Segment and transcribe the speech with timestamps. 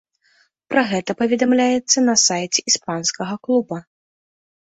[0.73, 3.77] Пра гэта паведамляецца на сайце іспанскага клуба.